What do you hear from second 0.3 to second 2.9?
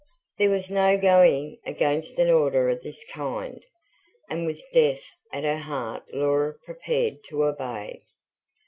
There was no going against an order of